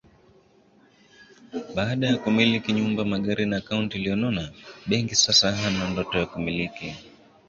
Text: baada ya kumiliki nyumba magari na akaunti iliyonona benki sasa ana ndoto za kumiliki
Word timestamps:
baada 1.75 2.07
ya 2.07 2.17
kumiliki 2.17 2.73
nyumba 2.73 3.05
magari 3.05 3.45
na 3.45 3.57
akaunti 3.57 3.97
iliyonona 3.97 4.43
benki 4.89 5.15
sasa 5.23 5.47
ana 5.67 5.89
ndoto 5.89 6.19
za 6.19 6.25
kumiliki 6.33 6.87